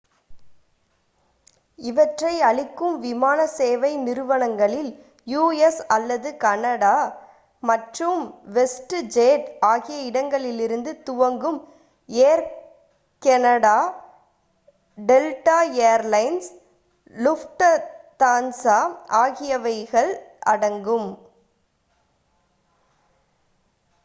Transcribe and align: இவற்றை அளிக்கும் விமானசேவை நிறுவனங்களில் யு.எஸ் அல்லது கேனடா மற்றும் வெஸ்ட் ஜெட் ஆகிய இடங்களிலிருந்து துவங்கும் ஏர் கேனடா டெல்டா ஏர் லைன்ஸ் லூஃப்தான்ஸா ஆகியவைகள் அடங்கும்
இவற்றை 1.79 2.31
அளிக்கும் 2.41 2.95
விமானசேவை 3.01 3.91
நிறுவனங்களில் 3.97 4.89
யு.எஸ் 5.27 5.81
அல்லது 5.87 6.29
கேனடா 6.43 6.93
மற்றும் 7.63 8.21
வெஸ்ட் 8.55 8.95
ஜெட் 9.15 9.45
ஆகிய 9.69 9.97
இடங்களிலிருந்து 10.01 10.93
துவங்கும் 11.03 11.59
ஏர் 12.09 12.43
கேனடா 13.21 13.77
டெல்டா 14.97 15.59
ஏர் 15.83 16.05
லைன்ஸ் 16.07 16.49
லூஃப்தான்ஸா 17.15 18.79
ஆகியவைகள் 19.21 20.11
அடங்கும் 20.45 21.09